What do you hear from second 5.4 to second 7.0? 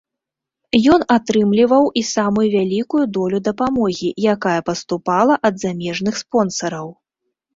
ад замежных спонсараў.